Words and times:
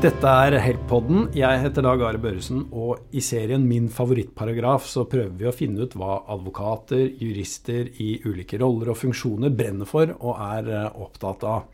Dette 0.00 0.30
er 0.32 0.54
Help-podden. 0.64 1.26
Jeg 1.36 1.60
heter 1.60 1.84
Dag 1.84 2.00
Are 2.08 2.16
Børresen, 2.16 2.62
og 2.72 3.10
i 3.12 3.20
serien 3.20 3.66
Min 3.68 3.90
favorittparagraf 3.92 4.86
så 4.88 5.02
prøver 5.04 5.34
vi 5.36 5.48
å 5.50 5.52
finne 5.52 5.84
ut 5.84 5.92
hva 6.00 6.22
advokater, 6.32 7.02
jurister 7.20 7.90
i 8.00 8.14
ulike 8.24 8.56
roller 8.62 8.94
og 8.94 8.96
funksjoner 8.96 9.52
brenner 9.52 9.84
for 9.90 10.14
og 10.14 10.40
er 10.40 10.70
eh, 10.72 10.96
opptatt 11.04 11.44
av. 11.44 11.68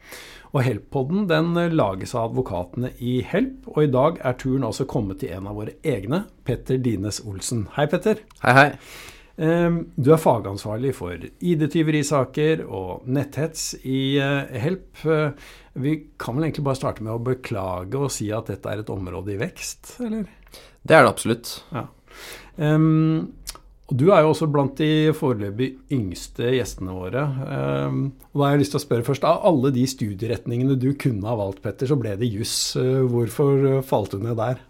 Og 0.51 0.59
Help-podden 0.67 1.29
den 1.31 1.55
eh, 1.55 1.71
lages 1.71 2.17
av 2.19 2.33
advokatene 2.33 2.97
i 2.99 3.21
Help, 3.31 3.71
og 3.71 3.85
i 3.85 3.93
dag 3.95 4.19
er 4.19 4.41
turen 4.43 4.67
også 4.67 4.89
kommet 4.91 5.23
til 5.23 5.31
en 5.37 5.47
av 5.47 5.63
våre 5.63 5.79
egne, 5.87 6.25
Petter 6.43 6.83
Dines 6.83 7.23
Olsen. 7.23 7.69
Hei, 7.79 7.87
Petter. 7.95 8.27
Hei, 8.43 8.57
hei. 8.59 8.71
Du 9.37 10.09
er 10.15 10.21
fagansvarlig 10.21 10.95
for 10.97 11.13
ID-tyverisaker 11.21 12.63
og 12.65 13.05
netthets 13.13 13.75
i 13.85 14.17
eh, 14.17 14.55
Help. 14.63 15.03
Eh, 15.05 15.51
vi 15.77 15.97
kan 16.17 16.39
vel 16.39 16.47
egentlig 16.47 16.65
bare 16.65 16.79
starte 16.79 17.05
med 17.05 17.13
å 17.13 17.21
beklage 17.21 18.01
og 18.01 18.15
si 18.15 18.31
at 18.33 18.49
dette 18.49 18.73
er 18.73 18.81
et 18.81 18.93
område 18.93 19.35
i 19.35 19.41
vekst, 19.41 19.99
eller? 20.07 20.25
Det 20.87 20.97
er 20.97 21.05
det 21.05 21.11
absolutt. 21.11 21.51
Ja. 21.75 21.85
Um, 22.57 23.35
og 23.87 23.99
Du 24.01 24.07
er 24.09 24.25
jo 24.25 24.31
også 24.33 24.49
blant 24.49 24.81
de 24.81 25.13
foreløpig 25.15 25.69
yngste 25.93 26.55
gjestene 26.55 26.97
våre. 26.97 27.27
Um, 27.29 28.01
og 28.33 28.41
da 28.41 28.47
har 28.47 28.57
jeg 28.57 28.63
lyst 28.65 28.73
til 28.73 28.81
å 28.81 28.87
spørre 28.87 29.07
først, 29.11 29.29
Av 29.29 29.45
alle 29.51 29.75
de 29.77 29.85
studieretningene 29.91 30.79
du 30.81 30.89
kunne 30.97 31.29
ha 31.29 31.37
valgt, 31.37 31.61
Petter, 31.67 31.93
så 31.93 32.01
ble 32.01 32.17
det 32.17 32.33
juss. 32.33 32.73
Hvorfor 32.73 33.83
falt 33.85 34.17
du 34.17 34.25
ned 34.25 34.41
der? 34.41 34.65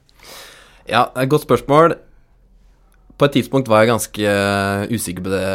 Ja, 0.90 1.06
godt 1.30 1.46
spørsmål 1.46 2.00
på 3.16 3.26
et 3.26 3.38
tidspunkt 3.38 3.70
var 3.72 3.82
jeg 3.82 3.94
ganske 3.94 4.32
uh, 4.32 4.92
usikker 4.92 5.24
på 5.24 5.32
det 5.32 5.46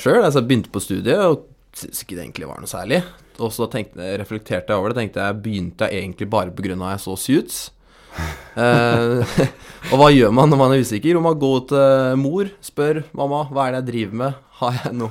sjøl. 0.00 0.22
Altså, 0.22 0.40
jeg 0.40 0.48
begynte 0.48 0.72
på 0.72 0.80
studiet 0.80 1.20
og 1.20 1.44
syntes 1.76 2.04
ikke 2.04 2.16
det 2.16 2.24
egentlig 2.24 2.48
var 2.48 2.62
noe 2.62 2.70
særlig. 2.70 3.02
Og 3.42 3.52
så 3.52 3.68
tenkte, 3.72 4.08
reflekterte 4.20 4.72
jeg 4.72 4.80
over 4.80 4.92
det. 4.92 5.00
Tenkte 5.00 5.26
jeg 5.26 5.40
begynte 5.44 5.88
jeg 5.88 6.04
egentlig 6.04 6.28
bare 6.32 6.54
pga. 6.56 6.72
at 6.72 6.90
jeg 6.94 7.04
så 7.04 7.16
Suits. 7.20 7.62
uh, 8.56 9.38
og 9.92 9.96
hva 10.00 10.10
gjør 10.12 10.32
man 10.36 10.52
når 10.52 10.60
man 10.60 10.74
er 10.74 10.84
usikker? 10.84 11.16
Om 11.16 11.28
man 11.28 11.40
går 11.40 11.60
til 11.72 12.20
mor, 12.20 12.52
spør 12.64 13.04
mamma 13.12 13.46
hva 13.52 13.68
er 13.68 13.76
det 13.76 13.82
jeg 13.82 13.90
driver 13.92 14.20
med. 14.24 14.44
Har 14.62 14.78
jeg 14.80 14.96
no, 14.96 15.10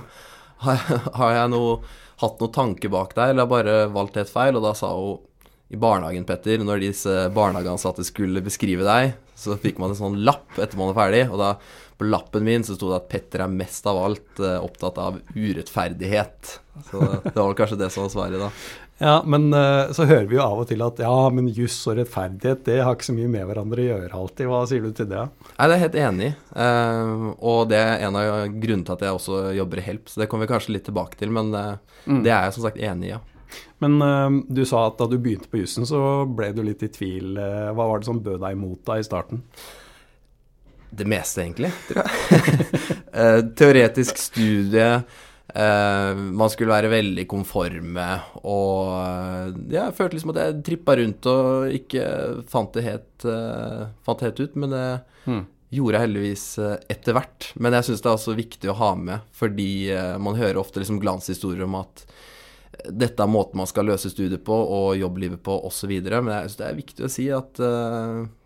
har 0.66 0.82
jeg, 0.82 1.02
har 1.22 1.36
jeg 1.38 1.54
no, 1.54 1.66
hatt 2.22 2.42
noen 2.42 2.56
tanke 2.56 2.90
bak 2.94 3.14
der, 3.18 3.34
eller 3.34 3.46
har 3.46 3.54
bare 3.54 3.82
valgt 3.94 4.18
helt 4.22 4.34
feil? 4.34 4.58
Og 4.58 4.66
da 4.66 4.74
sa 4.78 4.94
hun 4.98 5.22
i 5.72 5.80
barnehagen, 5.80 6.26
Petter, 6.28 6.60
når 6.68 6.84
disse 6.84 7.14
barnehageansatte 7.32 8.04
skulle 8.04 8.44
beskrive 8.44 8.84
deg, 8.84 9.14
så 9.40 9.56
fikk 9.56 9.80
man 9.80 9.94
en 9.94 10.00
sånn 10.02 10.20
lapp 10.28 10.60
etter 10.60 10.76
man 10.80 10.92
var 10.92 11.06
ferdig, 11.06 11.24
og 11.32 11.40
da 11.40 11.54
på 12.02 12.08
lappen 12.10 12.44
min 12.44 12.64
så 12.66 12.76
sto 12.76 12.90
det 12.90 12.98
at 12.98 13.10
Petter 13.12 13.46
er 13.46 13.52
mest 13.54 13.86
av 13.88 14.00
alt 14.02 14.40
uh, 14.42 14.58
opptatt 14.66 14.98
av 15.00 15.20
urettferdighet. 15.36 16.56
Så 16.90 16.98
det 17.00 17.36
var 17.36 17.52
vel 17.52 17.60
kanskje 17.60 17.78
det 17.78 17.92
som 17.94 18.08
var 18.08 18.12
svaret, 18.16 18.42
da. 18.42 18.50
Ja, 19.02 19.14
men 19.26 19.48
uh, 19.54 19.94
så 19.94 20.06
hører 20.10 20.28
vi 20.30 20.36
jo 20.38 20.44
av 20.44 20.64
og 20.64 20.68
til 20.70 20.82
at 20.86 21.00
ja, 21.02 21.14
men 21.34 21.48
juss 21.54 21.78
og 21.90 22.02
rettferdighet, 22.02 22.66
det 22.68 22.82
har 22.82 22.98
ikke 22.98 23.08
så 23.08 23.16
mye 23.16 23.32
med 23.32 23.48
hverandre 23.48 23.86
å 23.86 23.88
gjøre 23.94 24.18
alltid. 24.18 24.50
Hva 24.52 24.62
sier 24.70 24.84
du 24.84 24.92
til 24.98 25.12
det? 25.14 25.24
Nei, 25.54 25.56
det 25.62 25.70
er 25.70 25.76
jeg 25.78 25.86
helt 25.86 26.00
enig 26.04 26.28
i. 26.28 26.36
Uh, 26.58 27.28
og 27.38 27.64
det 27.72 27.80
er 27.80 28.08
en 28.10 28.20
av 28.20 28.32
grunnene 28.50 28.90
til 28.90 28.98
at 28.98 29.08
jeg 29.08 29.22
også 29.22 29.44
jobber 29.62 29.82
i 29.82 29.88
Help, 29.88 30.12
så 30.12 30.24
det 30.24 30.28
kommer 30.34 30.50
vi 30.50 30.54
kanskje 30.56 30.76
litt 30.76 30.90
tilbake 30.90 31.22
til, 31.22 31.32
men 31.38 31.54
mm. 31.56 32.24
det 32.26 32.34
er 32.34 32.50
jeg 32.50 32.58
som 32.58 32.68
sagt 32.68 32.82
enig 32.82 33.14
i, 33.14 33.16
ja. 33.16 33.24
Men 33.84 34.44
du 34.50 34.62
sa 34.68 34.86
at 34.88 35.00
da 35.00 35.08
du 35.10 35.18
begynte 35.18 35.50
på 35.52 35.62
jussen, 35.62 35.88
så 35.90 36.24
ble 36.30 36.52
du 36.54 36.62
litt 36.66 36.84
i 36.86 36.92
tvil. 36.94 37.34
hva 37.36 37.88
var 37.88 38.02
det 38.02 38.08
som 38.10 38.22
bød 38.22 38.44
deg 38.44 38.58
imot 38.58 38.84
da 38.86 39.00
i 39.02 39.06
starten? 39.06 39.42
det 40.92 41.08
meste, 41.08 41.44
egentlig, 41.46 41.74
tror 41.90 42.04
jeg. 42.06 42.70
Eh, 43.12 43.42
teoretisk 43.60 44.16
studie. 44.16 45.02
Uh, 45.52 46.16
man 46.16 46.48
skulle 46.48 46.72
være 46.72 46.88
veldig 46.94 47.26
konforme, 47.28 48.06
og 48.48 48.94
uh, 48.96 49.50
jeg 49.68 49.92
følte 49.98 50.16
liksom 50.16 50.32
at 50.32 50.40
jeg 50.40 50.62
trippa 50.70 50.96
rundt 50.96 51.28
og 51.28 51.74
ikke 51.76 52.06
fant 52.48 52.72
det 52.78 52.86
helt, 52.86 53.26
uh, 53.28 53.90
fant 54.08 54.22
det 54.22 54.30
helt 54.30 54.40
ut. 54.40 54.56
Men 54.64 54.72
det 54.72 54.86
mm. 55.28 55.42
gjorde 55.76 55.98
jeg 55.98 56.06
heldigvis 56.08 56.46
etter 56.96 57.18
hvert. 57.20 57.50
Men 57.60 57.76
jeg 57.76 57.90
syns 57.90 58.06
det 58.06 58.12
er 58.14 58.16
også 58.22 58.38
viktig 58.40 58.72
å 58.72 58.78
ha 58.80 58.94
med, 58.96 59.28
fordi 59.36 59.72
man 60.24 60.40
hører 60.40 60.62
ofte 60.64 60.80
liksom 60.80 61.04
glanshistorier 61.04 61.68
om 61.68 61.82
at 61.84 62.06
dette 62.88 63.24
er 63.24 63.32
måten 63.32 63.60
man 63.60 63.70
skal 63.70 63.90
løse 63.90 64.10
studiet 64.12 64.44
på 64.48 64.56
og 64.56 64.94
jobblivet 65.00 65.42
på 65.44 65.58
osv. 65.68 65.92
Men 65.92 66.32
jeg 66.34 66.52
syns 66.52 66.60
det 66.62 66.68
er 66.68 66.78
viktig 66.78 67.08
å 67.08 67.12
si 67.12 67.28
at 67.36 67.60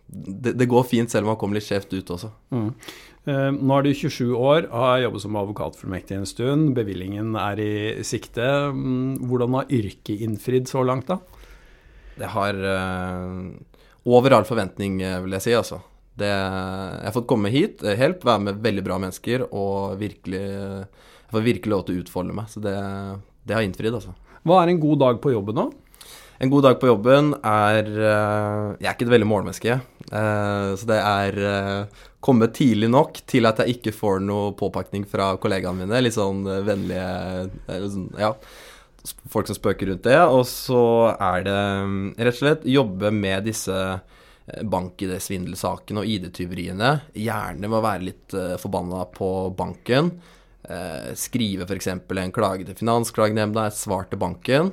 det, 0.05 0.53
det, 0.53 0.67
går 0.69 0.85
fint 0.87 1.11
selv 1.11 1.25
om 1.25 1.33
man 1.33 1.39
kommer 1.41 1.57
litt 1.57 1.67
skjevt 1.67 1.93
ut 1.95 2.11
også. 2.15 2.29
Mm. 2.53 2.69
Uh, 3.25 3.49
nå 3.57 3.77
er 3.79 3.87
du 3.87 3.91
27 3.97 4.35
år 4.37 4.67
har 4.69 4.99
jobbet 5.01 5.23
som 5.23 5.37
advokatfullmektig 5.39 6.19
en 6.19 6.27
stund. 6.29 6.73
Bevillingen 6.77 7.33
er 7.41 7.61
i 7.61 7.73
sikte. 8.05 8.45
Um, 8.69 9.15
hvordan 9.25 9.57
har 9.57 9.73
yrket 9.73 10.21
innfridd 10.27 10.69
så 10.69 10.85
langt, 10.85 11.09
da? 11.09 11.17
Det 12.15 12.29
har 12.35 12.61
uh, 12.61 13.49
over 14.05 14.37
all 14.37 14.45
forventning, 14.45 15.01
eh, 15.01 15.17
vil 15.23 15.33
jeg 15.35 15.47
si, 15.47 15.55
altså. 15.57 15.81
Det, 16.15 16.29
jeg 16.29 17.07
har 17.09 17.15
fått 17.15 17.27
komme 17.27 17.49
hit, 17.51 17.81
Help, 17.99 18.21
være 18.23 18.43
med 18.45 18.59
veldig 18.63 18.83
bra 18.85 18.95
mennesker 19.03 19.49
og 19.49 19.97
virkelig 19.99 20.39
Jeg 20.39 21.33
får 21.33 21.43
virkelig 21.43 21.73
lov 21.73 21.81
til 21.83 21.97
å 21.97 22.03
utfolde 22.05 22.35
meg. 22.37 22.47
Så 22.53 22.61
det, 22.63 22.75
det 23.45 23.55
har 23.57 23.65
innfridd, 23.65 23.93
altså. 23.93 24.13
Hva 24.45 24.61
er 24.61 24.73
en 24.73 24.81
god 24.81 25.01
dag 25.01 25.19
på 25.21 25.33
jobben 25.33 25.57
nå? 25.57 25.69
En 26.37 26.51
god 26.51 26.65
dag 26.67 26.79
på 26.81 26.89
jobben 26.89 27.31
er 27.47 27.87
uh, 27.87 28.75
Jeg 28.75 28.89
er 28.89 28.95
ikke 28.95 29.07
et 29.07 29.13
veldig 29.13 29.29
målmenneske. 29.29 29.77
Uh, 30.11 30.75
så 30.75 30.89
det 30.89 30.97
er 30.99 31.39
uh, 31.39 32.03
komme 32.25 32.49
tidlig 32.53 32.89
nok 32.91 33.21
til 33.29 33.47
at 33.47 33.61
jeg 33.61 33.77
ikke 33.77 33.95
får 33.95 34.19
noe 34.25 34.51
påpakning 34.57 35.05
fra 35.07 35.35
kollegaene 35.41 35.85
mine. 35.85 36.01
Litt 36.03 36.17
sånn 36.17 36.43
vennlige 36.67 37.79
sånn, 37.93 38.09
Ja, 38.19 38.33
folk 39.31 39.47
som 39.47 39.57
spøker 39.57 39.91
rundt 39.91 40.07
det. 40.09 40.17
Og 40.25 40.43
så 40.49 40.83
er 41.13 41.47
det 41.47 41.55
um, 41.85 41.97
rett 42.17 42.35
og 42.35 42.41
slett 42.41 42.67
jobbe 42.67 43.13
med 43.15 43.47
disse 43.47 43.79
bank-ID-svindelsakene 44.45 46.03
og 46.03 46.09
ID-tyveriene. 46.09 46.91
Gjerne 47.17 47.69
med 47.69 47.79
å 47.79 47.85
være 47.85 48.09
litt 48.11 48.35
forbanna 48.61 49.07
på 49.13 49.29
banken. 49.57 50.11
Skrive 51.19 51.67
f.eks. 51.67 51.87
en 51.93 52.31
klage 52.33 52.65
til 52.65 52.77
Finansklagenemnda, 52.79 53.67
et 53.67 53.77
svar 53.77 54.07
til 54.09 54.17
banken 54.21 54.71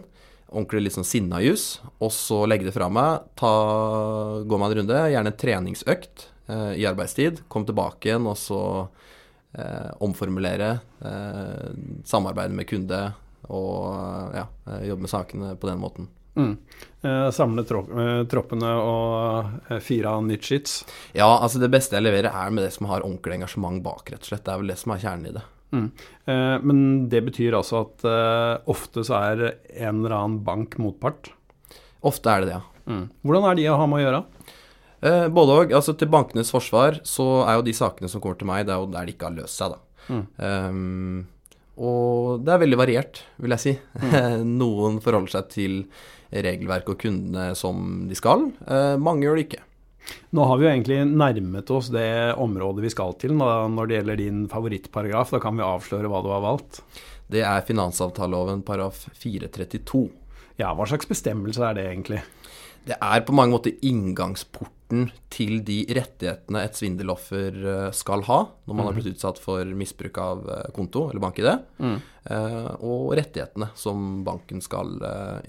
ordentlig 0.53 0.86
litt 0.86 0.97
sånn 0.97 1.08
sinnajus, 1.08 1.66
og 2.03 2.12
så 2.14 2.42
legge 2.48 2.69
det 2.69 2.76
fra 2.76 2.88
meg. 2.92 3.26
Ta, 3.38 3.53
gå 4.44 4.60
meg 4.60 4.72
en 4.72 4.78
runde, 4.81 5.00
gjerne 5.14 5.32
en 5.32 5.41
treningsøkt 5.42 6.26
eh, 6.52 6.72
i 6.82 6.86
arbeidstid. 6.88 7.44
Kom 7.52 7.66
tilbake 7.69 8.10
igjen, 8.10 8.28
og 8.28 8.38
så 8.41 8.62
eh, 9.56 9.91
omformulere. 10.04 10.72
Eh, 11.00 11.69
samarbeide 12.08 12.56
med 12.56 12.69
kunde 12.70 13.04
og 13.52 14.36
ja, 14.36 14.47
eh, 14.69 14.84
jobbe 14.91 15.06
med 15.06 15.12
sakene 15.12 15.54
på 15.56 15.70
den 15.70 15.81
måten. 15.82 16.10
Mm. 16.32 16.52
Eh, 17.04 17.26
samle 17.36 17.64
tro 17.69 17.82
troppene 18.31 18.69
og 18.81 19.81
fire 19.84 20.14
av 20.16 20.22
nytt 20.25 20.47
shits? 20.48 20.78
Ja, 21.12 21.28
altså 21.34 21.60
det 21.60 21.69
beste 21.72 21.98
jeg 21.98 22.06
leverer, 22.06 22.32
er 22.32 22.54
med 22.54 22.64
det 22.64 22.72
som 22.76 22.88
har 22.88 23.04
ordentlig 23.04 23.41
engasjement 23.41 23.82
bak, 23.84 24.06
rett 24.12 24.25
og 24.25 24.32
slett. 24.32 24.47
Det 24.47 24.54
er 24.54 24.62
vel 24.62 24.72
det 24.72 24.81
som 24.81 24.94
er 24.94 25.04
kjernen 25.04 25.32
i 25.32 25.36
det. 25.36 25.44
Mm. 25.72 25.88
Eh, 26.25 26.56
men 26.62 26.83
det 27.09 27.22
betyr 27.27 27.56
altså 27.56 27.83
at 27.87 28.05
eh, 28.09 28.55
ofte 28.71 29.05
så 29.06 29.19
er 29.19 29.44
en 29.72 30.03
eller 30.03 30.16
annen 30.19 30.41
bank 30.44 30.77
motpart? 30.83 31.33
Ofte 32.05 32.33
er 32.33 32.43
det 32.43 32.50
det, 32.50 32.59
ja. 32.59 32.62
Mm. 32.93 33.05
Hvordan 33.22 33.49
er 33.49 33.59
de 33.59 33.69
å 33.71 33.78
ha 33.81 33.88
med 33.88 34.00
å 34.00 34.05
gjøre? 34.05 34.22
Eh, 35.03 35.27
både 35.34 35.59
òg. 35.59 35.77
Altså 35.78 35.97
til 35.99 36.11
bankenes 36.12 36.53
forsvar 36.55 37.00
så 37.09 37.28
er 37.47 37.59
jo 37.59 37.66
de 37.66 37.77
sakene 37.77 38.11
som 38.11 38.22
kommer 38.22 38.41
til 38.41 38.50
meg, 38.50 38.66
det 38.69 38.75
er 38.75 38.82
jo 38.82 38.91
der 38.93 39.09
de 39.09 39.16
ikke 39.16 39.31
har 39.31 39.38
løst 39.38 39.62
seg, 39.62 39.77
da. 39.77 39.81
Mm. 40.03 40.25
Um, 40.43 41.19
og 41.82 42.43
det 42.43 42.53
er 42.53 42.61
veldig 42.65 42.78
variert, 42.78 43.22
vil 43.41 43.55
jeg 43.55 43.62
si. 43.62 43.75
Mm. 44.03 44.16
Noen 44.61 44.99
forholder 45.05 45.38
seg 45.38 45.53
til 45.55 45.78
regelverket 46.32 46.94
og 46.94 47.00
kundene 47.00 47.53
som 47.59 48.06
de 48.09 48.16
skal. 48.16 48.47
Mange 49.00 49.27
gjør 49.27 49.37
det 49.37 49.47
ikke. 49.47 49.65
Nå 50.32 50.44
har 50.48 50.58
vi 50.58 50.66
jo 50.66 50.72
egentlig 50.72 50.98
nærmet 51.08 51.70
oss 51.72 51.90
det 51.92 52.34
området 52.40 52.84
vi 52.86 52.92
skal 52.92 53.14
til 53.20 53.34
når 53.38 53.88
det 53.88 53.98
gjelder 53.98 54.20
din 54.20 54.44
favorittparagraf. 54.50 55.32
Da 55.34 55.40
kan 55.42 55.58
vi 55.58 55.66
avsløre 55.66 56.10
hva 56.10 56.22
du 56.25 56.31
har 56.32 56.44
valgt. 56.44 56.82
Det 57.32 57.44
er 57.46 57.64
finansavtaleloven 57.64 58.64
paragraf 58.66 59.06
432. 59.16 60.06
Ja, 60.60 60.72
hva 60.76 60.87
slags 60.88 61.08
bestemmelse 61.08 61.64
er 61.64 61.78
det 61.78 61.88
egentlig? 61.88 62.20
Det 62.82 62.96
er 62.99 63.22
på 63.22 63.34
mange 63.34 63.54
måter 63.54 63.76
inngangsporten 63.87 65.06
til 65.32 65.62
de 65.64 65.78
rettighetene 65.94 66.64
et 66.66 66.76
svindeloffer 66.76 67.55
eh, 67.56 67.90
skal 67.96 68.25
ha 68.26 68.40
når 68.66 68.75
man 68.75 68.88
har 68.88 68.93
mhm. 68.93 68.98
blitt 68.98 69.14
utsatt 69.14 69.38
for 69.40 69.64
misbruk 69.78 70.19
av 70.20 70.43
eh, 70.50 70.66
konto 70.76 71.06
eller 71.08 71.22
bank-ID, 71.22 71.52
mm. 71.78 72.00
Eh, 72.22 72.69
og 72.87 73.14
rettighetene 73.19 73.72
som 73.75 74.20
banken 74.22 74.60
skal 74.62 74.93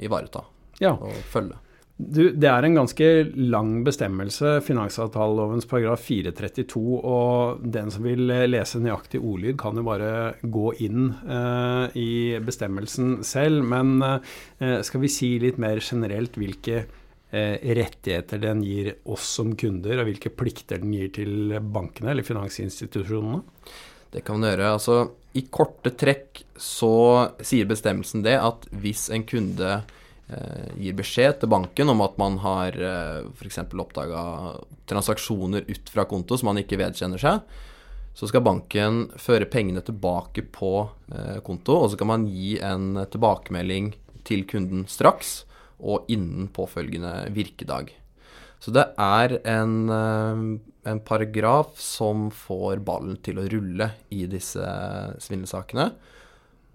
ivareta 0.02 0.42
ja. 0.82 0.96
og 0.96 1.14
følge. 1.30 1.60
Du, 1.98 2.24
det 2.34 2.50
er 2.50 2.66
en 2.66 2.74
ganske 2.74 3.08
lang 3.38 3.76
bestemmelse, 3.86 4.56
finansavtalelovens 4.66 5.68
paragraf 5.70 6.02
432. 6.08 6.82
Og 7.06 7.62
den 7.76 7.94
som 7.94 8.08
vil 8.08 8.26
lese 8.50 8.82
nøyaktig 8.82 9.22
ordlyd, 9.22 9.60
kan 9.62 9.78
jo 9.78 9.86
bare 9.86 10.10
gå 10.42 10.74
inn 10.88 11.12
eh, 11.22 12.00
i 12.02 12.10
bestemmelsen 12.44 13.22
selv. 13.28 13.62
Men 13.70 13.96
eh, 14.02 14.82
skal 14.86 15.06
vi 15.06 15.14
si 15.14 15.36
litt 15.44 15.62
mer 15.62 15.84
generelt 15.86 16.42
hvilke 16.42 16.82
eh, 16.82 17.56
rettigheter 17.62 18.42
den 18.42 18.66
gir 18.66 18.96
oss 19.06 19.30
som 19.38 19.54
kunder, 19.54 20.02
og 20.02 20.10
hvilke 20.10 20.34
plikter 20.34 20.82
den 20.82 20.98
gir 20.98 21.14
til 21.14 21.60
bankene 21.62 22.16
eller 22.16 22.26
finansinstitusjonene? 22.26 23.44
Det 24.14 24.26
kan 24.26 24.42
man 24.42 24.50
gjøre. 24.50 24.76
Altså, 24.76 25.02
I 25.38 25.46
korte 25.54 25.94
trekk 25.98 26.42
så 26.58 26.96
sier 27.42 27.70
bestemmelsen 27.70 28.26
det 28.26 28.40
at 28.42 28.66
hvis 28.82 29.12
en 29.14 29.30
kunde 29.30 29.78
eh, 29.78 30.00
gir 30.80 30.96
beskjed 30.98 31.40
til 31.42 31.52
banken 31.52 31.92
om 31.94 32.02
at 32.06 32.18
man 32.22 32.40
har 32.44 32.78
eh, 32.78 33.28
f.eks. 33.34 33.62
oppdaga 33.72 34.24
transaksjoner 34.90 35.68
ut 35.70 35.92
fra 35.94 36.06
konto 36.10 36.38
som 36.40 36.52
man 36.52 36.62
ikke 36.62 36.80
vedkjenner 36.82 37.22
seg, 37.22 37.42
så 38.14 38.30
skal 38.30 38.46
banken 38.46 39.08
føre 39.18 39.50
pengene 39.50 39.82
tilbake 39.86 40.46
på 40.54 40.74
eh, 41.14 41.40
konto, 41.46 41.80
og 41.82 41.92
så 41.92 42.00
kan 42.00 42.12
man 42.12 42.28
gi 42.30 42.56
en 42.62 43.06
tilbakemelding 43.10 43.94
til 44.28 44.46
kunden 44.50 44.86
straks 44.90 45.42
og 45.84 46.08
innen 46.12 46.48
påfølgende 46.54 47.16
virkedag. 47.36 47.92
Så 48.64 48.72
det 48.72 48.86
er 49.02 49.38
en, 49.50 49.78
eh, 49.92 50.44
en 50.92 51.04
paragraf 51.04 51.80
som 51.82 52.30
får 52.32 52.84
ballen 52.86 53.18
til 53.26 53.42
å 53.42 53.48
rulle 53.52 53.92
i 54.14 54.24
disse 54.32 54.64
svindelsakene. 55.20 55.92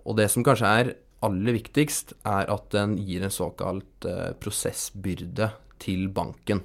Og 0.04 0.18
det 0.18 0.28
som 0.32 0.44
kanskje 0.44 0.72
er 0.80 0.94
aller 1.24 1.56
viktigst, 1.58 2.14
er 2.28 2.50
at 2.52 2.68
den 2.74 2.96
gir 3.02 3.24
en 3.26 3.34
såkalt 3.34 4.06
eh, 4.06 4.34
prosessbyrde 4.38 5.52
til 5.82 6.08
banken. 6.14 6.62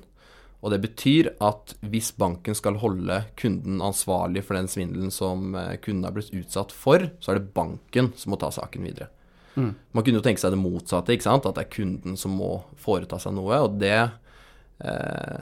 Og 0.63 0.71
det 0.71 0.79
betyr 0.85 1.33
at 1.43 1.73
hvis 1.83 2.13
banken 2.15 2.55
skal 2.55 2.79
holde 2.79 3.19
kunden 3.39 3.81
ansvarlig 3.83 4.45
for 4.47 4.55
den 4.55 4.69
svindelen 4.71 5.11
som 5.11 5.51
eh, 5.59 5.75
kunden 5.83 6.07
har 6.07 6.15
blitt 6.15 6.31
utsatt 6.37 6.71
for, 6.71 7.09
så 7.19 7.33
er 7.33 7.41
det 7.41 7.51
banken 7.55 8.13
som 8.19 8.31
må 8.31 8.39
ta 8.39 8.51
saken 8.53 8.87
videre. 8.87 9.09
Mm. 9.55 9.73
Man 9.91 10.05
kunne 10.05 10.21
jo 10.21 10.25
tenke 10.25 10.41
seg 10.41 10.55
det 10.55 10.61
motsatte, 10.61 11.13
at 11.13 11.49
det 11.49 11.65
er 11.65 11.73
kunden 11.73 12.15
som 12.17 12.37
må 12.39 12.55
foreta 12.79 13.19
seg 13.21 13.35
noe. 13.35 13.59
Og 13.65 13.75
det 13.81 13.97
eh, 13.99 15.41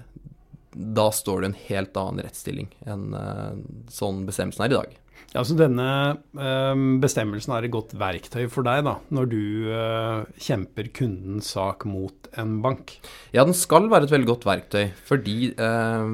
Da 0.71 1.07
står 1.11 1.41
det 1.41 1.51
en 1.51 1.61
helt 1.67 2.01
annen 2.01 2.25
rettsstilling 2.25 2.71
enn 2.89 3.13
eh, 3.13 3.61
sånn 3.93 4.25
bestemmelsen 4.27 4.65
er 4.65 4.73
i 4.73 4.79
dag. 4.79 4.97
Ja, 5.31 5.45
så 5.47 5.55
Denne 5.55 5.87
øh, 6.35 6.81
bestemmelsen 6.99 7.53
er 7.55 7.63
et 7.63 7.71
godt 7.71 7.93
verktøy 7.95 8.49
for 8.51 8.67
deg 8.67 8.83
da, 8.83 8.97
når 9.15 9.29
du 9.31 9.41
øh, 9.71 10.23
kjemper 10.43 10.89
kundens 10.97 11.53
sak 11.55 11.85
mot 11.87 12.27
en 12.41 12.57
bank? 12.63 12.97
Ja, 13.31 13.45
den 13.47 13.55
skal 13.55 13.87
være 13.91 14.09
et 14.09 14.11
veldig 14.11 14.27
godt 14.27 14.47
verktøy, 14.49 14.89
fordi 15.07 15.53
eh, 15.55 16.11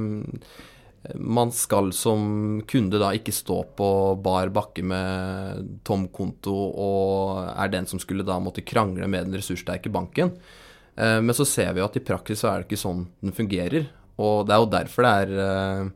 man 1.17 1.53
skal 1.55 1.89
som 1.97 2.61
kunde 2.69 3.01
da 3.01 3.09
ikke 3.17 3.33
stå 3.33 3.63
på 3.79 3.89
bar 4.21 4.51
bakke 4.53 4.85
med 4.85 5.65
tom 5.87 6.09
konto 6.13 6.53
og 6.53 7.41
er 7.53 7.71
den 7.73 7.89
som 7.89 8.01
skulle 8.03 8.27
da 8.27 8.37
måtte 8.43 8.65
krangle 8.67 9.09
med 9.09 9.25
den 9.29 9.39
ressurssterke 9.39 9.89
banken. 9.93 10.33
Men 10.97 11.31
så 11.37 11.45
ser 11.45 11.69
vi 11.71 11.79
jo 11.79 11.85
at 11.85 11.95
i 11.99 12.01
praksis 12.01 12.41
så 12.41 12.49
er 12.49 12.59
det 12.59 12.67
ikke 12.67 12.81
sånn 12.81 13.03
den 13.21 13.35
fungerer. 13.37 13.85
Og 14.17 14.47
det 14.49 14.55
er 14.55 14.63
jo 14.63 14.69
derfor 14.73 15.05
det 15.05 15.11
er 15.21 15.91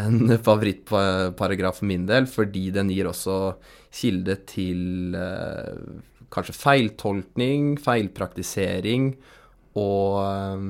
en 0.00 0.34
favorittparagraf 0.48 1.80
for 1.80 1.88
min 1.90 2.08
del, 2.08 2.28
fordi 2.30 2.68
den 2.74 2.90
gir 2.92 3.10
også 3.10 3.54
kilde 3.94 4.38
til 4.50 5.14
eh, 5.18 6.02
kanskje 6.34 6.56
feiltolkning, 6.58 7.74
feilpraktisering 7.82 9.12
og 9.78 10.20
eh, 10.24 10.68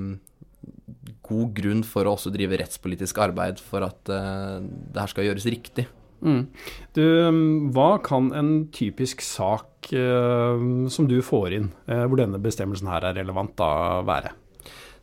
god 1.24 1.52
grunn 1.56 1.84
for 1.88 2.06
å 2.06 2.14
også 2.18 2.32
drive 2.34 2.58
rettspolitisk 2.60 3.20
arbeid 3.24 3.60
for 3.62 3.86
at 3.86 4.12
eh, 4.12 4.56
det 4.64 5.00
her 5.00 5.12
skal 5.12 5.30
gjøres 5.30 5.48
riktig. 5.48 5.86
Mm. 6.24 6.46
Du, 6.96 7.04
hva 7.76 7.90
kan 8.04 8.30
en 8.36 8.52
typisk 8.72 9.24
sak 9.24 9.90
eh, 9.92 10.64
som 10.92 11.08
du 11.10 11.18
får 11.24 11.58
inn, 11.58 11.68
eh, 11.88 12.04
hvor 12.08 12.20
denne 12.20 12.40
bestemmelsen 12.40 12.88
her 12.92 13.10
er 13.10 13.18
relevant, 13.20 13.52
da 13.60 14.00
være? 14.06 14.32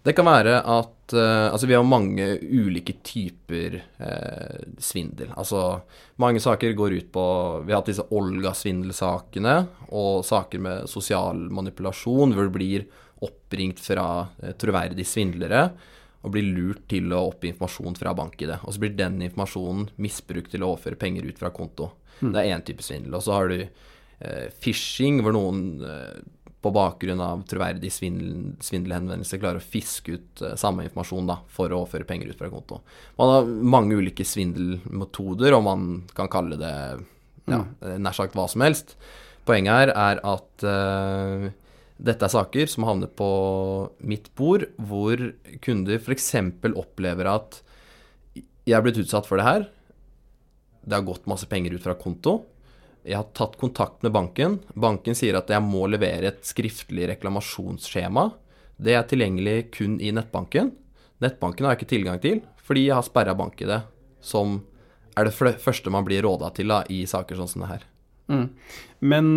Det 0.01 0.15
kan 0.17 0.25
være 0.25 0.55
at 0.65 1.13
uh, 1.13 1.51
Altså, 1.51 1.67
vi 1.69 1.75
har 1.77 1.85
mange 1.85 2.25
ulike 2.41 2.97
typer 3.05 3.77
uh, 4.01 4.61
svindel. 4.81 5.29
Altså, 5.37 5.81
mange 6.21 6.41
saker 6.41 6.73
går 6.77 6.97
ut 6.97 7.11
på 7.13 7.25
Vi 7.65 7.73
har 7.73 7.81
hatt 7.81 7.91
disse 7.91 8.07
Olga-svindelsakene 8.09 9.55
og 9.91 10.25
saker 10.25 10.63
med 10.63 10.89
sosial 10.89 11.45
manipulasjon 11.53 12.33
hvor 12.35 12.49
det 12.49 12.55
blir 12.57 12.87
oppringt 13.21 13.81
fra 13.83 14.07
uh, 14.25 14.53
troverdige 14.57 15.05
svindlere 15.05 15.67
og 16.21 16.33
blir 16.33 16.49
lurt 16.53 16.83
til 16.89 17.13
å 17.17 17.23
oppgi 17.31 17.49
informasjon 17.49 17.97
fra 17.97 18.13
bank-ID. 18.17 18.57
Og 18.61 18.73
så 18.73 18.81
blir 18.81 18.97
den 18.97 19.21
informasjonen 19.25 19.87
misbrukt 20.01 20.53
til 20.53 20.61
å 20.61 20.75
overføre 20.75 20.99
penger 21.01 21.25
ut 21.25 21.39
fra 21.41 21.49
konto. 21.53 21.89
Mm. 22.21 22.29
Det 22.29 22.41
er 22.41 22.51
én 22.53 22.65
type 22.65 22.85
svindel. 22.85 23.15
Og 23.17 23.25
så 23.25 23.33
har 23.33 23.49
du 23.49 23.63
phishing, 24.61 25.23
hvor 25.25 25.33
noen 25.33 25.79
på 26.61 26.71
bakgrunn 26.73 27.21
av 27.23 27.41
troverdig 27.49 27.89
svindel, 27.93 28.51
svindelhenvendelse 28.61 29.39
klarer 29.41 29.61
å 29.61 29.65
fiske 29.65 30.17
ut 30.17 30.43
uh, 30.45 30.53
samme 30.59 30.85
informasjon 30.85 31.31
da, 31.31 31.39
for 31.49 31.73
å 31.73 31.81
overføre 31.83 32.05
penger 32.09 32.29
ut 32.29 32.41
fra 32.41 32.51
konto. 32.53 32.81
Man 33.17 33.33
har 33.33 33.49
mange 33.77 33.97
ulike 33.97 34.25
svindelmetoder, 34.27 35.57
og 35.57 35.65
man 35.65 35.89
kan 36.17 36.29
kalle 36.31 36.59
det 36.61 36.75
ja, 37.49 37.63
mm. 37.63 37.97
nær 38.03 38.17
sagt 38.17 38.37
hva 38.37 38.45
som 38.51 38.63
helst. 38.65 38.93
Poenget 39.47 39.73
her 39.73 39.93
er 39.95 40.21
at 40.21 40.67
uh, 40.67 41.49
dette 42.01 42.25
er 42.25 42.33
saker 42.33 42.69
som 42.69 42.85
havner 42.85 43.09
på 43.09 43.31
mitt 44.05 44.29
bord, 44.37 44.67
hvor 44.77 45.21
kunder 45.65 45.97
f.eks. 45.97 46.31
opplever 46.71 47.29
at 47.29 47.61
jeg 48.65 48.77
er 48.77 48.85
blitt 48.85 49.01
utsatt 49.01 49.27
for 49.29 49.41
det 49.41 49.47
her. 49.47 49.67
Det 50.81 50.97
har 50.97 51.05
gått 51.05 51.29
masse 51.29 51.49
penger 51.49 51.75
ut 51.75 51.83
fra 51.83 51.97
konto. 51.97 52.43
Jeg 53.07 53.17
har 53.17 53.29
tatt 53.37 53.57
kontakt 53.57 54.03
med 54.05 54.13
banken. 54.13 54.59
Banken 54.77 55.17
sier 55.17 55.39
at 55.39 55.49
jeg 55.49 55.63
må 55.65 55.87
levere 55.89 56.29
et 56.29 56.43
skriftlig 56.45 57.07
reklamasjonsskjema. 57.15 58.27
Det 58.81 58.93
er 58.97 59.07
tilgjengelig 59.09 59.71
kun 59.73 59.97
i 60.01 60.11
nettbanken. 60.13 60.71
Nettbanken 61.21 61.65
har 61.65 61.75
jeg 61.75 61.81
ikke 61.81 61.93
tilgang 61.95 62.21
til, 62.21 62.43
fordi 62.61 62.87
jeg 62.87 62.97
har 62.97 63.05
sperra 63.05 63.35
bank-ID, 63.37 63.73
som 64.25 64.59
er 65.17 65.27
det 65.27 65.57
første 65.61 65.93
man 65.93 66.05
blir 66.07 66.23
råda 66.25 66.49
til 66.55 66.71
da, 66.71 66.81
i 66.89 67.03
saker 67.09 67.37
sånn 67.37 67.51
som 67.51 67.65
det 67.65 67.71
her. 67.73 67.83
Mm. 68.31 68.47
Men 69.11 69.27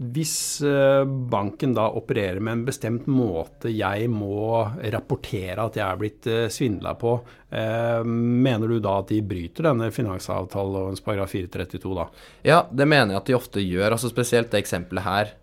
hvis 0.00 0.62
eh, 0.64 1.02
banken 1.04 1.74
da 1.76 1.90
opererer 1.92 2.40
med 2.40 2.54
en 2.54 2.62
bestemt 2.64 3.04
måte 3.10 3.68
jeg 3.68 4.06
må 4.08 4.62
rapportere 4.94 5.60
at 5.60 5.76
jeg 5.76 5.84
er 5.84 5.98
blitt 6.00 6.28
eh, 6.30 6.46
svindla 6.48 6.94
på, 6.96 7.18
eh, 7.52 8.00
mener 8.06 8.72
du 8.72 8.78
da 8.80 8.94
at 9.02 9.12
de 9.12 9.18
bryter 9.20 9.68
denne 9.68 9.90
finansavtalelovens 9.92 11.04
paragraf 11.04 11.34
432 11.36 11.92
da? 11.98 12.08
Ja, 12.48 12.62
det 12.72 12.88
mener 12.88 13.12
jeg 13.12 13.20
at 13.20 13.28
de 13.28 13.36
ofte 13.36 13.66
gjør. 13.66 13.90
altså 13.90 14.08
Spesielt 14.08 14.48
det 14.54 14.62
eksempelet 14.62 15.04
her 15.04 15.34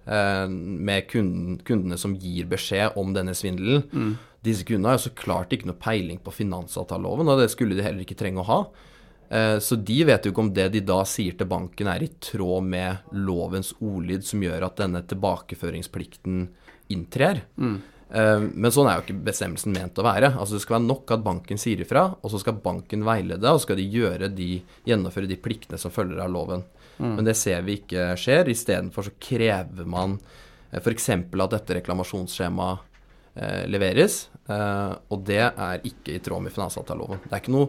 med 0.57 1.05
kunden, 1.11 1.61
kundene 1.67 2.01
som 2.01 2.17
gir 2.17 2.49
beskjed 2.49 2.97
om 2.97 3.13
denne 3.13 3.37
svindelen. 3.37 3.85
Mm. 3.93 4.11
Disse 4.47 4.65
kundene 4.65 4.89
har 4.89 4.97
jo 4.97 5.05
så 5.05 5.15
klart 5.21 5.53
ikke 5.53 5.69
noe 5.69 5.77
peiling 5.77 6.17
på 6.23 6.33
finansavtaleloven, 6.33 7.29
og 7.29 7.43
det 7.43 7.51
skulle 7.53 7.77
de 7.77 7.85
heller 7.85 8.01
ikke 8.07 8.17
trenge 8.17 8.41
å 8.41 8.49
ha. 8.49 8.61
Eh, 9.29 9.59
så 9.59 9.75
de 9.75 9.97
vet 10.07 10.25
jo 10.25 10.31
ikke 10.31 10.43
om 10.45 10.53
det 10.55 10.69
de 10.71 10.81
da 10.87 11.01
sier 11.07 11.35
til 11.35 11.49
banken 11.51 11.89
er 11.91 12.05
i 12.05 12.13
tråd 12.23 12.63
med 12.63 13.11
lovens 13.27 13.73
ordlyd 13.83 14.23
som 14.25 14.43
gjør 14.43 14.69
at 14.69 14.79
denne 14.79 15.03
tilbakeføringsplikten 15.07 16.45
inntrer. 16.95 17.43
Mm. 17.59 17.75
Eh, 18.07 18.39
men 18.47 18.73
sånn 18.73 18.87
er 18.87 18.99
jo 18.99 19.05
ikke 19.05 19.27
bestemmelsen 19.27 19.75
ment 19.75 19.99
å 19.99 20.07
være. 20.07 20.31
Altså 20.37 20.55
Det 20.55 20.63
skal 20.63 20.77
være 20.77 20.87
nok 20.87 21.15
at 21.17 21.25
banken 21.25 21.59
sier 21.61 21.83
ifra, 21.83 22.07
og 22.15 22.33
så 22.33 22.41
skal 22.43 22.61
banken 22.63 23.03
veilede, 23.07 23.51
og 23.51 23.59
så 23.59 23.67
skal 23.67 23.81
de, 23.83 24.31
de 24.37 24.51
gjennomføre 24.87 25.29
de 25.29 25.39
pliktene 25.41 25.81
som 25.81 25.93
følger 25.93 26.23
av 26.23 26.31
loven. 26.31 26.63
Mm. 26.97 27.13
Men 27.19 27.27
det 27.27 27.35
ser 27.37 27.65
vi 27.67 27.81
ikke 27.81 28.13
skjer. 28.17 28.47
Istedenfor 28.53 29.09
så 29.09 29.15
krever 29.19 29.89
man 29.89 30.15
eh, 30.71 30.79
f.eks. 30.79 31.11
at 31.11 31.57
dette 31.57 31.81
reklamasjonsskjemaet 31.81 32.93
leveres, 33.69 34.31
og 34.49 35.19
det 35.27 35.43
er 35.45 35.83
ikke 35.85 36.15
i 36.15 36.21
tråd 36.25 36.41
med 36.41 36.53
finansavtaleloven. 36.55 37.19
Det 37.21 37.35
er 37.35 37.43
ikke 37.43 37.53
noe 37.53 37.67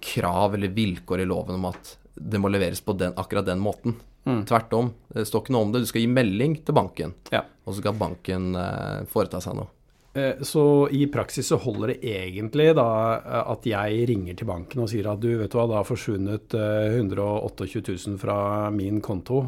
krav 0.00 0.54
eller 0.58 0.74
vilkår 0.74 1.24
i 1.24 1.28
loven 1.28 1.58
om 1.58 1.70
at 1.70 1.96
det 2.18 2.40
må 2.42 2.50
leveres 2.50 2.82
på 2.82 2.96
den, 2.98 3.14
akkurat 3.16 3.46
den 3.46 3.62
måten. 3.62 3.96
Mm. 4.28 4.42
Tvert 4.48 4.72
om. 4.76 4.92
Det 5.14 5.24
står 5.28 5.44
ikke 5.44 5.54
noe 5.54 5.66
om 5.66 5.72
det. 5.72 5.84
Du 5.84 5.90
skal 5.90 6.02
gi 6.02 6.10
melding 6.10 6.58
til 6.66 6.76
banken, 6.76 7.14
ja. 7.32 7.44
og 7.64 7.74
så 7.74 7.80
skal 7.80 7.98
banken 7.98 8.52
eh, 8.58 9.04
foreta 9.08 9.40
seg 9.42 9.56
noe. 9.60 9.70
Eh, 10.18 10.42
så 10.42 10.88
i 10.90 11.06
praksis 11.06 11.46
så 11.46 11.58
holder 11.60 11.92
det 11.92 11.98
egentlig 12.10 12.70
da 12.76 12.88
eh, 13.18 13.50
at 13.52 13.66
jeg 13.68 14.06
ringer 14.08 14.38
til 14.38 14.48
banken 14.48 14.82
og 14.82 14.90
sier 14.90 15.08
at 15.10 15.20
du 15.20 15.30
vet 15.40 15.52
du 15.52 15.58
hva, 15.58 15.66
det 15.68 15.78
har 15.78 15.88
forsvunnet 15.88 16.56
128 16.56 17.68
eh, 17.68 17.98
000 18.08 18.18
fra 18.22 18.38
min 18.74 19.02
konto. 19.04 19.44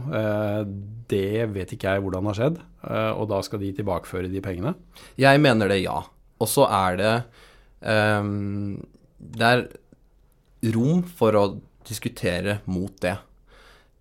Det 1.10 1.48
vet 1.54 1.74
ikke 1.74 1.94
jeg 1.94 2.04
hvordan 2.04 2.30
har 2.30 2.38
skjedd, 2.38 2.60
og 3.18 3.24
da 3.30 3.40
skal 3.42 3.62
de 3.62 3.72
tilbakeføre 3.74 4.30
de 4.30 4.42
pengene? 4.44 4.74
Jeg 5.18 5.40
mener 5.42 5.70
det, 5.70 5.80
ja. 5.82 5.98
Og 6.40 6.48
så 6.48 6.64
er 6.70 6.96
det 7.00 7.14
um, 7.82 8.78
Det 9.18 9.48
er 9.48 9.64
rom 10.74 11.02
for 11.04 11.36
å 11.38 11.44
diskutere 11.88 12.60
mot 12.70 12.94
det. 13.02 13.16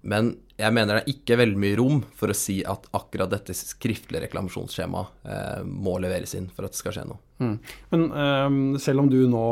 Men 0.02 0.34
jeg 0.60 0.76
mener 0.76 0.98
det 0.98 1.02
er 1.04 1.14
ikke 1.14 1.38
veldig 1.40 1.60
mye 1.60 1.78
rom 1.80 2.00
for 2.20 2.32
å 2.32 2.36
si 2.36 2.60
at 2.68 2.88
akkurat 2.96 3.32
dette 3.32 3.56
skriftlige 3.56 4.26
reklamasjonsskjemaet 4.26 5.28
eh, 5.32 5.62
må 5.64 5.98
leveres 6.04 6.36
inn 6.36 6.50
for 6.52 6.68
at 6.68 6.76
det 6.76 6.80
skal 6.80 6.96
skje 6.96 7.06
noe. 7.08 7.20
Mm. 7.40 7.54
Men 7.94 8.04
eh, 8.24 8.80
selv 8.84 9.04
om 9.04 9.12
du 9.12 9.20
nå 9.32 9.46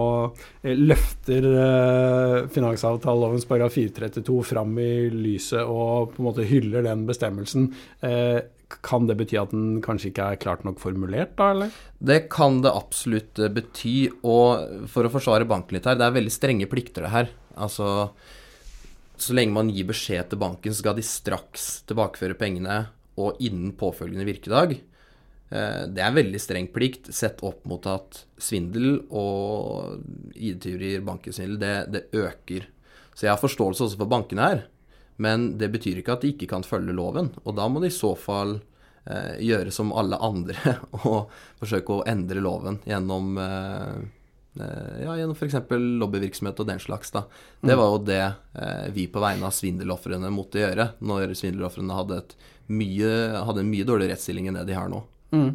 eh, 0.63 0.75
løfter 0.75 1.47
eh, 1.51 2.37
finansavtalelovens 2.51 3.47
paragraf 3.47 3.75
432 3.75 4.37
fram 4.51 4.75
i 4.83 4.91
lyset 5.13 5.63
og 5.63 6.13
på 6.13 6.23
en 6.23 6.27
måte 6.27 6.47
hyller 6.47 6.83
den 6.87 7.07
bestemmelsen, 7.07 7.71
eh, 8.03 8.39
kan 8.83 9.07
det 9.07 9.15
bety 9.19 9.37
at 9.39 9.53
den 9.53 9.77
kanskje 9.85 10.11
ikke 10.11 10.31
er 10.33 10.41
klart 10.41 10.65
nok 10.67 10.81
formulert, 10.81 11.35
da, 11.39 11.51
eller? 11.55 11.77
Det 11.99 12.25
kan 12.33 12.61
det 12.65 12.73
absolutt 12.73 13.39
eh, 13.39 13.53
bety. 13.53 13.95
Og 14.27 14.89
for 14.91 15.07
å 15.07 15.13
forsvare 15.13 15.47
banken 15.49 15.77
litt 15.77 15.87
her, 15.87 15.99
det 15.99 16.07
er 16.07 16.17
veldig 16.17 16.33
strenge 16.33 16.69
plikter, 16.71 17.07
det 17.07 17.13
her. 17.13 17.31
Altså 17.57 18.11
så 19.17 19.33
lenge 19.33 19.55
man 19.55 19.71
gir 19.73 19.87
beskjed 19.89 20.29
til 20.29 20.41
banken, 20.41 20.75
skal 20.77 20.97
de 20.97 21.05
straks 21.05 21.81
tilbakeføre 21.89 22.37
pengene 22.37 22.83
og 23.17 23.39
innen 23.41 23.73
påfølgende 23.77 24.27
virkedag. 24.27 24.75
Eh, 25.49 25.83
det 25.89 26.03
er 26.03 26.09
en 26.11 26.19
veldig 26.19 26.41
streng 26.41 26.69
plikt 26.73 27.09
sett 27.15 27.41
opp 27.45 27.65
mot 27.69 27.83
at 27.89 28.21
svindel 28.37 28.99
og 29.09 30.03
ID-tyverier, 30.35 31.05
bankesvindel, 31.07 31.57
det, 31.61 31.75
det, 31.95 32.03
øker. 32.13 32.67
Så 33.15 33.25
jeg 33.25 33.33
har 33.33 33.41
forståelse 33.41 33.87
også 33.87 34.01
for 34.03 34.11
bankene 34.11 34.51
her, 34.51 34.65
men 35.17 35.51
det 35.57 35.71
betyr 35.73 36.01
ikke 36.01 36.17
at 36.17 36.25
de 36.25 36.33
ikke 36.33 36.49
kan 36.51 36.65
følge 36.65 36.95
loven. 36.95 37.31
Og 37.43 37.55
da 37.57 37.67
må 37.69 37.81
de 37.81 37.89
i 37.89 37.95
så 37.95 38.13
fall 38.17 38.59
eh, 39.05 39.39
gjøre 39.43 39.73
som 39.73 39.93
alle 39.97 40.19
andre 40.21 40.77
og 41.03 41.33
forsøke 41.59 41.95
å 41.95 42.05
endre 42.09 42.43
loven 42.43 42.79
gjennom 42.87 43.39
eh, 43.41 43.95
eh 44.61 44.99
ja, 45.05 45.15
gjennom 45.17 45.37
f.eks. 45.37 45.57
lobbyvirksomhet 46.03 46.61
og 46.61 46.69
den 46.69 46.83
slags. 46.83 47.13
da. 47.15 47.25
Det 47.61 47.73
mm. 47.73 47.79
var 47.81 47.89
jo 47.93 48.03
det 48.05 48.21
eh, 48.25 48.85
vi 48.93 49.07
på 49.09 49.23
vegne 49.23 49.49
av 49.49 49.57
svindelofrene 49.57 50.31
måtte 50.33 50.61
gjøre 50.61 50.91
når 51.01 51.33
svindelofrene 51.37 51.97
hadde, 51.97 52.21
hadde 52.69 53.65
en 53.65 53.73
mye 53.73 53.89
dårligere 53.89 54.13
rettsstilling 54.13 54.51
enn 54.51 54.61
det 54.61 54.69
de 54.69 54.77
har 54.77 54.93
nå. 54.93 55.03
Mm. 55.33 55.51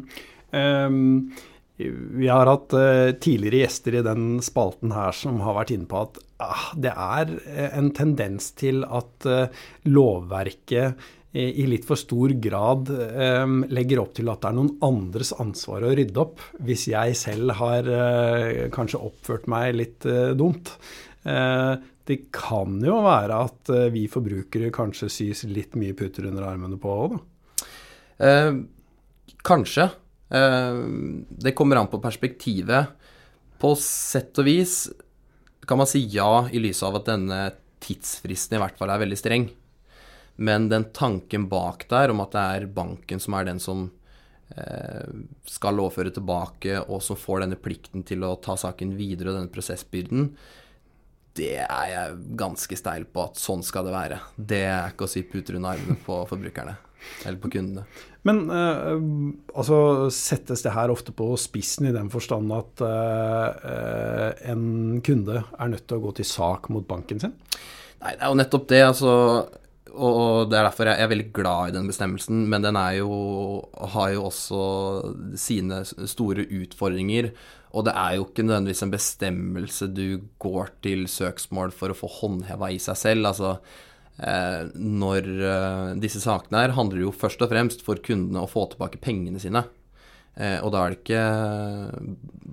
Um, 0.53 1.33
vi 1.77 2.27
har 2.29 2.45
hatt 2.45 2.75
uh, 2.77 3.09
tidligere 3.17 3.63
gjester 3.63 3.95
i 3.97 4.03
den 4.05 4.25
spalten 4.45 4.91
her 4.93 5.15
som 5.17 5.39
har 5.41 5.55
vært 5.57 5.71
inne 5.73 5.89
på 5.89 6.03
at 6.05 6.19
det 6.79 6.93
er 6.93 7.33
eh, 7.47 7.75
en 7.77 7.91
tendens 7.95 8.51
til 8.59 8.83
at 8.85 9.27
uh, 9.29 9.65
lovverket 9.89 11.11
i 11.33 11.63
litt 11.65 11.81
for 11.87 11.97
stor 11.97 12.29
grad 12.37 12.91
um, 12.93 13.63
legger 13.73 14.03
opp 14.03 14.11
til 14.13 14.27
at 14.29 14.43
det 14.43 14.51
er 14.51 14.53
noen 14.53 14.75
andres 14.85 15.31
ansvar 15.41 15.81
å 15.81 15.93
rydde 15.97 16.19
opp, 16.21 16.43
hvis 16.61 16.83
jeg 16.91 17.15
selv 17.17 17.55
har 17.57 17.89
kanskje 18.75 19.01
oppført 19.01 19.47
meg 19.49 19.71
litt 19.73 20.05
dumt. 20.37 20.69
det 21.25 22.19
kan 22.37 22.77
jo 22.85 22.99
være 23.01 23.39
at 23.47 23.73
vi 23.95 24.05
forbrukere 24.13 24.69
kanskje 24.77 25.09
sys 25.09 25.41
litt 25.49 25.73
mye 25.73 25.97
putter 25.97 26.29
under 26.29 26.45
armene 26.51 26.77
på 26.77 26.93
òg, 26.99 27.17
da. 27.17 28.53
Kanskje. 29.43 29.89
Eh, 30.33 30.75
det 31.29 31.51
kommer 31.51 31.75
an 31.75 31.87
på 31.87 32.01
perspektivet. 32.01 32.85
På 33.59 33.75
sett 33.79 34.39
og 34.41 34.47
vis 34.47 34.87
kan 35.67 35.79
man 35.79 35.89
si 35.89 36.03
ja 36.11 36.47
i 36.51 36.61
lys 36.61 36.83
av 36.85 36.99
at 36.99 37.09
denne 37.11 37.41
tidsfristen 37.83 38.57
i 38.57 38.61
hvert 38.63 38.79
fall 38.79 38.93
er 38.93 39.01
veldig 39.03 39.19
streng. 39.19 39.49
Men 40.35 40.69
den 40.69 40.87
tanken 40.95 41.47
bak 41.49 41.85
der 41.91 42.13
om 42.13 42.23
at 42.23 42.33
det 42.33 42.45
er 42.55 42.71
banken 42.73 43.21
som 43.21 43.35
er 43.37 43.47
den 43.47 43.61
som 43.61 43.85
eh, 44.55 45.05
skal 45.45 45.77
lovføre 45.77 46.13
tilbake, 46.15 46.79
og 46.87 47.03
som 47.05 47.19
får 47.19 47.43
denne 47.43 47.59
plikten 47.59 48.05
til 48.07 48.25
å 48.25 48.35
ta 48.41 48.57
saken 48.57 48.95
videre 48.97 49.31
og 49.31 49.39
denne 49.39 49.53
prosessbyrden, 49.53 50.31
det 51.37 51.55
er 51.65 51.85
jeg 51.89 52.17
ganske 52.37 52.77
steil 52.77 53.05
på 53.09 53.23
at 53.25 53.39
sånn 53.41 53.63
skal 53.65 53.87
det 53.87 53.93
være. 53.93 54.19
Det 54.37 54.65
er 54.69 54.93
ikke 54.93 55.07
å 55.07 55.11
si 55.11 55.23
puter 55.25 55.57
under 55.57 55.77
armene 55.77 55.97
på 56.05 56.19
forbrukerne. 56.29 56.75
Eller 57.23 57.39
på 57.41 57.51
kundene. 57.53 57.85
Men 58.27 58.43
eh, 58.51 58.93
altså 59.53 60.09
settes 60.13 60.63
det 60.63 60.75
her 60.75 60.91
ofte 60.93 61.15
på 61.15 61.33
spissen 61.39 61.89
i 61.89 61.95
den 61.95 62.11
forstand 62.13 62.53
at 62.55 62.83
eh, 62.87 64.51
en 64.53 65.01
kunde 65.03 65.41
er 65.43 65.73
nødt 65.73 65.87
til 65.89 65.99
å 65.99 66.05
gå 66.05 66.13
til 66.19 66.29
sak 66.29 66.71
mot 66.73 66.87
banken 66.87 67.19
sin? 67.23 67.35
Nei, 68.03 68.15
det 68.15 68.21
er 68.21 68.31
jo 68.31 68.39
nettopp 68.39 68.69
det. 68.71 68.85
altså 68.91 69.13
og 69.93 70.49
det 70.49 70.57
er 70.57 70.65
derfor 70.65 70.89
jeg 70.89 71.03
er 71.03 71.09
veldig 71.11 71.27
glad 71.37 71.69
i 71.69 71.73
den 71.75 71.85
bestemmelsen, 71.85 72.47
men 72.49 72.63
den 72.65 72.79
jo, 72.97 73.11
har 73.93 74.07
jo 74.15 74.23
også 74.25 74.61
sine 75.37 75.83
store 75.85 76.47
utfordringer. 76.49 77.29
Og 77.77 77.85
det 77.85 77.93
er 77.93 78.15
jo 78.17 78.25
ikke 78.25 78.45
nødvendigvis 78.47 78.81
en 78.87 78.93
bestemmelse 78.93 79.91
du 79.93 80.07
går 80.41 80.73
til 80.81 81.05
søksmål 81.05 81.75
for 81.77 81.93
å 81.93 81.97
få 81.97 82.09
håndheva 82.09 82.71
i 82.73 82.81
seg 82.81 82.97
selv. 82.97 83.29
Altså, 83.29 83.53
Eh, 83.61 83.92
når 84.17 85.29
eh, 85.41 85.93
disse 86.01 86.21
sakene 86.21 86.61
her 86.61 86.75
handler 86.77 87.07
jo 87.07 87.13
først 87.15 87.41
og 87.41 87.49
fremst 87.53 87.81
for 87.85 88.01
kundene 88.03 88.43
å 88.43 88.49
få 88.49 88.67
tilbake 88.71 89.01
pengene 89.01 89.41
sine. 89.41 89.65
Eh, 90.35 90.59
og 90.61 90.73
da 90.73 90.83
er, 90.83 90.93
det 90.93 90.99
ikke, 91.01 91.23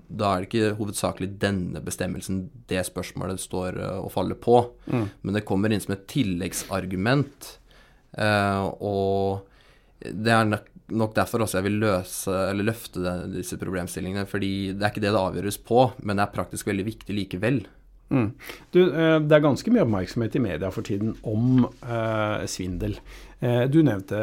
da 0.08 0.32
er 0.32 0.40
det 0.40 0.48
ikke 0.48 0.72
hovedsakelig 0.80 1.30
denne 1.40 1.82
bestemmelsen 1.84 2.46
det 2.70 2.84
spørsmålet 2.88 3.42
står 3.42 3.80
og 4.00 4.10
faller 4.14 4.40
på. 4.40 4.62
Mm. 4.88 5.06
Men 5.22 5.36
det 5.36 5.46
kommer 5.48 5.72
inn 5.72 5.84
som 5.84 5.96
et 5.96 6.08
tilleggsargument. 6.10 7.56
og 8.80 9.46
det 10.00 10.32
er 10.32 10.48
nok 10.90 11.12
derfor 11.14 11.44
også 11.44 11.60
jeg 11.60 11.66
vil 11.68 11.80
løse, 11.84 12.32
eller 12.50 12.66
løfte 12.66 13.12
disse 13.34 13.58
problemstillingene. 13.60 14.26
fordi 14.26 14.72
det 14.72 14.82
er 14.82 14.92
ikke 14.92 15.04
det 15.04 15.12
det 15.12 15.20
avgjøres 15.20 15.60
på, 15.62 15.90
men 16.02 16.16
det 16.16 16.24
er 16.24 16.34
praktisk 16.34 16.66
veldig 16.66 16.86
viktig 16.88 17.16
likevel. 17.16 17.60
Mm. 18.10 18.30
Du, 18.74 18.80
eh, 18.90 19.16
det 19.22 19.36
er 19.36 19.44
ganske 19.44 19.70
mye 19.70 19.84
oppmerksomhet 19.86 20.34
i 20.34 20.42
media 20.42 20.70
for 20.74 20.86
tiden 20.86 21.14
om 21.22 21.64
eh, 21.64 22.46
svindel. 22.50 22.98
Eh, 23.40 23.62
du 23.72 23.78
nevnte 23.80 24.18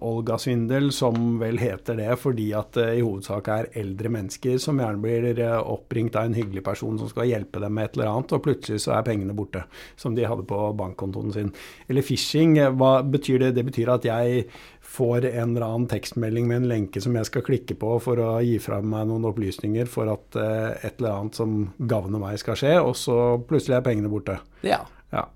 Olga-svindel, 0.00 0.88
som 0.92 1.36
vel 1.42 1.58
heter 1.60 1.98
det 1.98 2.14
fordi 2.16 2.46
at 2.56 2.72
det 2.78 2.86
i 2.96 3.02
hovedsak 3.04 3.50
er 3.52 3.66
eldre 3.76 4.08
mennesker 4.14 4.56
som 4.62 4.80
gjerne 4.80 5.02
blir 5.02 5.42
oppringt 5.60 6.16
av 6.16 6.30
en 6.30 6.36
hyggelig 6.38 6.62
person 6.64 6.96
som 6.96 7.10
skal 7.10 7.28
hjelpe 7.28 7.60
dem 7.60 7.76
med 7.76 7.90
et 7.90 7.98
eller 7.98 8.14
annet, 8.14 8.32
og 8.32 8.44
plutselig 8.46 8.80
så 8.86 8.94
er 8.96 9.04
pengene 9.04 9.36
borte, 9.36 9.66
som 10.00 10.16
de 10.16 10.24
hadde 10.24 10.46
på 10.48 10.60
bankkontoen 10.78 11.34
sin. 11.34 11.52
Eller 11.84 12.06
phishing, 12.06 12.56
hva 12.80 12.94
betyr 13.04 13.44
det? 13.44 13.52
Det 13.58 13.66
betyr 13.68 13.92
at 13.92 14.08
jeg 14.08 14.48
får 14.86 15.28
en 15.34 15.52
eller 15.52 15.66
annen 15.66 15.86
tekstmelding 15.90 16.48
med 16.48 16.62
en 16.62 16.70
lenke 16.70 17.02
som 17.04 17.16
jeg 17.18 17.28
skal 17.28 17.44
klikke 17.44 17.76
på 17.76 17.98
for 18.00 18.22
å 18.24 18.32
gi 18.40 18.56
fra 18.62 18.80
meg 18.80 19.10
noen 19.10 19.28
opplysninger 19.28 19.90
for 19.90 20.14
at 20.14 20.40
et 20.40 20.96
eller 20.96 21.12
annet 21.12 21.36
som 21.36 21.58
gagner 21.76 22.22
meg, 22.22 22.40
skal 22.40 22.56
skje, 22.56 22.74
og 22.80 22.96
så 22.96 23.20
plutselig 23.44 23.82
er 23.82 23.84
pengene 23.84 24.12
borte. 24.12 24.38
Ja. 24.64 24.80
ja. 25.12 25.26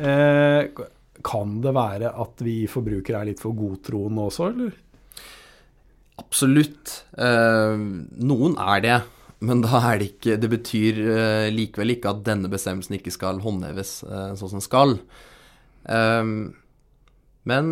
Uh, 0.00 0.86
kan 1.24 1.60
det 1.64 1.74
være 1.76 2.12
at 2.12 2.42
vi 2.44 2.64
forbrukere 2.70 3.22
er 3.22 3.30
litt 3.30 3.42
for 3.42 3.56
godtroende 3.56 4.26
også, 4.28 4.50
eller? 4.50 4.74
Absolutt. 6.20 6.92
Eh, 7.18 7.76
noen 8.24 8.56
er 8.60 8.82
det. 8.84 8.98
Men 9.46 9.60
da 9.60 9.82
er 9.84 9.98
det 10.00 10.06
ikke 10.14 10.38
Det 10.40 10.48
betyr 10.48 10.98
likevel 11.52 11.92
ikke 11.92 12.08
at 12.08 12.22
denne 12.24 12.48
bestemmelsen 12.48 12.96
ikke 12.96 13.12
skal 13.12 13.42
håndheves 13.44 13.98
sånn 14.00 14.38
som 14.40 14.54
den 14.56 14.64
skal. 14.64 14.94
men 17.44 17.66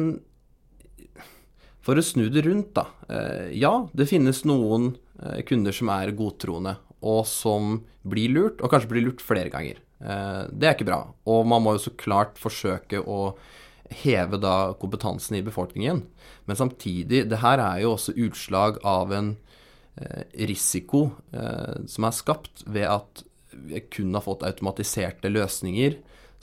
for 1.84 2.00
å 2.00 2.04
snu 2.04 2.30
det 2.32 2.46
rundt, 2.46 2.72
da. 2.76 2.86
Eh, 3.12 3.52
ja, 3.60 3.72
det 3.92 4.08
finnes 4.08 4.40
noen 4.48 4.94
eh, 5.20 5.42
kunder 5.44 5.74
som 5.76 5.90
er 5.92 6.14
godtroende, 6.16 6.78
og 7.04 7.24
som 7.28 7.82
blir 8.08 8.32
lurt, 8.32 8.62
og 8.64 8.72
kanskje 8.72 8.92
blir 8.94 9.04
lurt 9.04 9.24
flere 9.24 9.52
ganger. 9.52 9.82
Eh, 10.00 10.42
det 10.50 10.68
er 10.68 10.76
ikke 10.76 10.88
bra. 10.90 11.00
Og 11.30 11.44
man 11.48 11.64
må 11.64 11.76
jo 11.76 11.84
så 11.86 11.94
klart 11.98 12.40
forsøke 12.40 13.02
å 13.02 13.34
heve 13.94 14.40
da 14.40 14.72
kompetansen 14.80 15.38
i 15.38 15.44
befolkningen. 15.44 16.02
Men 16.48 16.58
samtidig, 16.58 17.26
det 17.30 17.42
her 17.44 17.62
er 17.62 17.84
jo 17.84 17.94
også 17.94 18.16
utslag 18.26 18.80
av 18.84 19.12
en 19.14 19.36
risiko 20.34 21.04
som 21.30 22.06
er 22.08 22.14
skapt 22.16 22.64
ved 22.66 22.88
at 22.90 23.20
vi 23.54 23.78
kun 23.94 24.16
har 24.16 24.24
fått 24.24 24.42
automatiserte 24.42 25.30
løsninger 25.30 25.94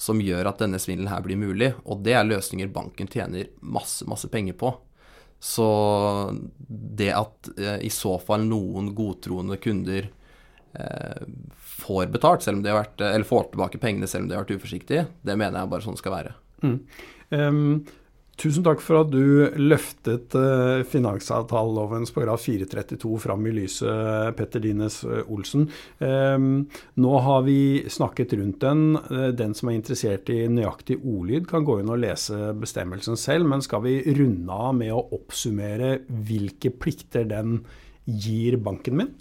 som 0.02 0.22
gjør 0.22 0.50
at 0.50 0.62
denne 0.64 0.80
svindelen 0.82 1.12
her 1.12 1.22
blir 1.26 1.40
mulig. 1.40 1.74
Og 1.86 2.02
det 2.06 2.16
er 2.18 2.28
løsninger 2.28 2.72
banken 2.74 3.10
tjener 3.12 3.52
masse, 3.62 4.06
masse 4.10 4.30
penger 4.32 4.58
på. 4.58 4.74
Så 5.42 5.68
det 6.68 7.12
at 7.18 7.52
eh, 7.58 7.80
i 7.86 7.92
så 7.94 8.16
fall 8.22 8.46
noen 8.46 8.92
godtroende 8.98 9.58
kunder 9.62 10.08
eh, 10.08 10.18
får 11.82 12.12
betalt, 12.14 12.44
selv 12.46 12.60
om 12.60 12.66
de 12.66 12.72
har 12.72 12.84
vært, 12.84 13.02
eller 13.04 13.28
får 13.28 13.50
tilbake 13.52 13.82
pengene 13.82 14.08
selv 14.10 14.26
om 14.26 14.30
de 14.30 14.38
har 14.38 14.46
vært 14.46 14.60
uforsiktige, 14.60 15.08
det 15.26 15.40
mener 15.40 15.60
jeg 15.60 15.74
bare 15.74 15.86
sånn 15.88 16.00
skal 16.00 16.16
være. 16.16 16.38
Mm. 16.62 16.78
Um, 17.32 17.66
Tusen 18.42 18.64
takk 18.66 18.80
for 18.82 19.04
at 19.04 19.12
du 19.12 19.52
løftet 19.60 20.34
uh, 20.34 20.82
finansavtalelovens 20.88 22.10
paragraf 22.16 22.42
432 22.48 23.12
fram 23.22 23.46
i 23.46 23.52
lyset, 23.54 24.34
Petter 24.38 24.64
Dines 24.64 25.02
Olsen. 25.06 25.68
Um, 26.00 26.64
nå 26.98 27.12
har 27.22 27.44
vi 27.46 27.84
snakket 27.92 28.34
rundt 28.40 28.64
den. 28.64 28.96
Den 29.38 29.54
som 29.58 29.70
er 29.70 29.78
interessert 29.78 30.32
i 30.34 30.40
nøyaktig 30.50 30.98
ordlyd, 31.04 31.46
kan 31.52 31.68
gå 31.68 31.82
inn 31.84 31.92
og 31.94 32.02
lese 32.02 32.56
bestemmelsen 32.58 33.20
selv. 33.20 33.46
Men 33.52 33.62
skal 33.62 33.86
vi 33.86 34.00
runde 34.18 34.58
av 34.58 34.74
med 34.80 34.96
å 34.96 35.06
oppsummere 35.20 36.00
hvilke 36.10 36.74
plikter 36.74 37.30
den 37.30 37.60
gir 38.10 38.58
banken 38.64 38.98
min? 39.04 39.14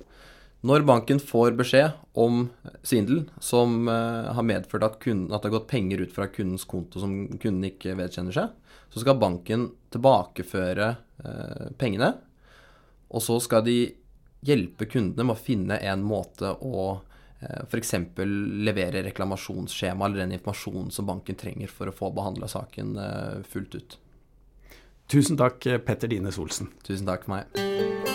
Når 0.67 0.85
banken 0.85 1.21
får 1.25 1.55
beskjed 1.57 1.95
om 2.21 2.43
svindel 2.85 3.23
som 3.40 3.88
har 3.88 4.45
medført 4.45 4.85
at, 4.85 4.99
kunden, 5.00 5.31
at 5.33 5.40
det 5.40 5.49
har 5.49 5.55
gått 5.55 5.71
penger 5.71 6.02
ut 6.05 6.12
fra 6.12 6.26
kundens 6.29 6.67
konto 6.69 7.00
som 7.00 7.14
kunden 7.40 7.64
ikke 7.71 7.95
vedkjenner 7.97 8.37
seg, 8.37 8.50
så 8.90 9.00
skal 9.00 9.19
banken 9.19 9.69
tilbakeføre 9.95 10.88
eh, 11.25 11.71
pengene. 11.79 12.12
Og 13.11 13.23
så 13.23 13.38
skal 13.43 13.64
de 13.67 13.79
hjelpe 14.47 14.88
kundene 14.90 15.29
med 15.29 15.37
å 15.37 15.40
finne 15.40 15.79
en 15.87 16.05
måte 16.07 16.52
å 16.55 16.85
eh, 17.40 17.62
f.eks. 17.67 17.95
levere 18.67 19.05
reklamasjonsskjema 19.07 20.07
eller 20.07 20.25
den 20.25 20.38
informasjonen 20.38 20.90
som 20.95 21.11
banken 21.11 21.38
trenger 21.38 21.71
for 21.71 21.90
å 21.90 21.97
få 21.97 22.12
behandla 22.17 22.50
saken 22.50 22.97
eh, 22.99 23.50
fullt 23.50 23.79
ut. 23.79 23.99
Tusen 25.11 25.38
takk, 25.38 25.67
Petter 25.87 26.11
Dine 26.11 26.31
Solsen. 26.35 26.71
Tusen 26.87 27.07
takk 27.07 27.26
for 27.26 27.38
meg. 27.38 28.10